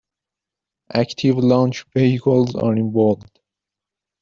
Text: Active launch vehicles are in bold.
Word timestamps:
Active 0.95 1.37
launch 1.37 1.85
vehicles 1.95 2.55
are 2.55 2.75
in 2.75 2.91
bold. 2.91 3.23